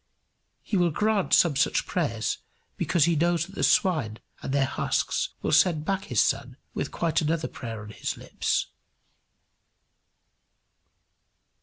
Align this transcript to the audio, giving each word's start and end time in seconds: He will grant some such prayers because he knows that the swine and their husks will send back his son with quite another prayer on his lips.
He 0.63 0.77
will 0.77 0.89
grant 0.89 1.31
some 1.31 1.55
such 1.55 1.85
prayers 1.85 2.39
because 2.75 3.05
he 3.05 3.15
knows 3.15 3.45
that 3.45 3.53
the 3.53 3.61
swine 3.61 4.17
and 4.41 4.51
their 4.51 4.65
husks 4.65 5.29
will 5.43 5.51
send 5.51 5.85
back 5.85 6.05
his 6.05 6.19
son 6.23 6.57
with 6.73 6.89
quite 6.89 7.21
another 7.21 7.47
prayer 7.47 7.83
on 7.83 7.89
his 7.91 8.17
lips. 8.17 8.65